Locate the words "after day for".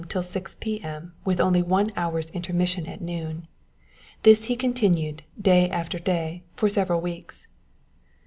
5.69-6.67